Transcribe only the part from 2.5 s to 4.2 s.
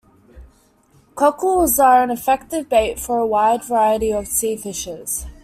bait for a wide variety